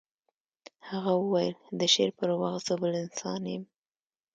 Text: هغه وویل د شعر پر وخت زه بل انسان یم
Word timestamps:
هغه 0.89 1.11
وویل 1.23 1.55
د 1.79 1.81
شعر 1.93 2.09
پر 2.17 2.29
وخت 2.41 2.61
زه 2.67 2.73
بل 2.81 2.93
انسان 3.03 3.41
یم 3.53 3.63